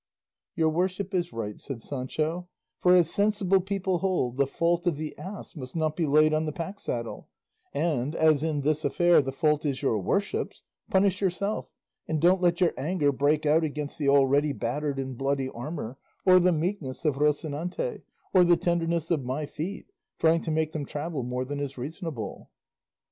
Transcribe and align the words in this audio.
'""Your 0.55 0.69
worship 0.69 1.13
is 1.13 1.31
right," 1.31 1.59
said 1.59 1.83
Sancho; 1.83 2.47
"for, 2.79 2.95
as 2.95 3.13
sensible 3.13 3.61
people 3.61 3.99
hold, 3.99 4.35
'the 4.35 4.47
fault 4.47 4.87
of 4.87 4.95
the 4.97 5.15
ass 5.15 5.55
must 5.55 5.75
not 5.75 5.95
be 5.95 6.07
laid 6.07 6.33
on 6.33 6.45
the 6.45 6.51
pack 6.51 6.79
saddle;' 6.79 7.29
and, 7.71 8.15
as 8.15 8.41
in 8.41 8.61
this 8.61 8.83
affair 8.83 9.21
the 9.21 9.31
fault 9.31 9.63
is 9.63 9.83
your 9.83 9.99
worship's, 9.99 10.63
punish 10.89 11.21
yourself 11.21 11.69
and 12.07 12.19
don't 12.19 12.41
let 12.41 12.59
your 12.61 12.73
anger 12.79 13.11
break 13.11 13.45
out 13.45 13.63
against 13.63 13.99
the 13.99 14.09
already 14.09 14.53
battered 14.53 14.97
and 14.97 15.19
bloody 15.19 15.49
armour, 15.49 15.99
or 16.25 16.39
the 16.39 16.51
meekness 16.51 17.05
of 17.05 17.17
Rocinante, 17.19 18.01
or 18.33 18.43
the 18.43 18.57
tenderness 18.57 19.11
of 19.11 19.23
my 19.23 19.45
feet, 19.45 19.91
trying 20.17 20.41
to 20.41 20.49
make 20.49 20.71
them 20.71 20.83
travel 20.87 21.21
more 21.21 21.45
than 21.45 21.59
is 21.59 21.77
reasonable." 21.77 22.49